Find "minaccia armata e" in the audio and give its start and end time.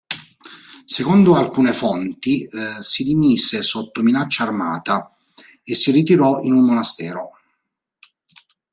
4.01-5.75